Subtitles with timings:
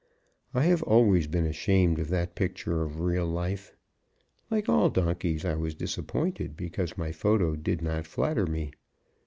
[0.55, 3.71] I have always been ashamed of that picture of real life.
[4.49, 8.71] Like all donkeys, I was disappointed because my photo did not flatter me.